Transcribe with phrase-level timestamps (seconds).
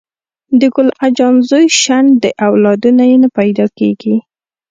[0.59, 4.15] د ګل اجان زوی شنډ دې اولادونه یي نه پیداکیږي